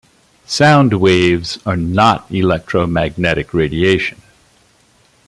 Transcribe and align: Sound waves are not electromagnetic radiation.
Sound 0.47 0.93
waves 0.95 1.59
are 1.63 1.77
not 1.77 2.25
electromagnetic 2.31 3.53
radiation. 3.53 4.19